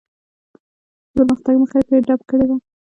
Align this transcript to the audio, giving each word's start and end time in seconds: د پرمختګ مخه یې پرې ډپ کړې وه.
د 1.15 1.15
پرمختګ 1.15 1.55
مخه 1.61 1.77
یې 1.79 1.85
پرې 1.87 1.99
ډپ 2.07 2.21
کړې 2.29 2.45
وه. 2.49 2.57